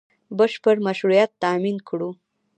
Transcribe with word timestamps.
بشپړ 0.37 0.75
مشروعیت 0.87 1.31
تامین 1.43 1.77
کړو 1.89 2.09